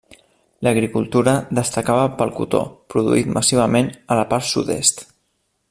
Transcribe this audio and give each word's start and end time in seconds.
L'agricultura 0.67 1.35
destacava 1.59 2.07
pel 2.21 2.33
cotó, 2.39 2.63
produït 2.95 3.31
massivament 3.37 3.93
a 4.15 4.19
la 4.21 4.25
part 4.33 4.53
sud-est. 4.55 5.05